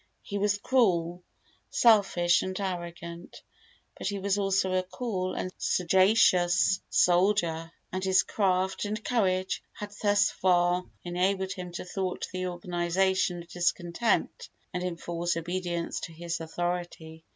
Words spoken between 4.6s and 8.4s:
a cool and sagacious soldier, and his